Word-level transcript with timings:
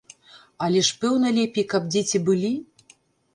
Але 0.67 0.81
ж, 0.87 0.95
пэўна, 1.03 1.27
лепей, 1.35 1.67
каб 1.75 1.87
дзеці 1.93 2.23
былі? 2.31 2.51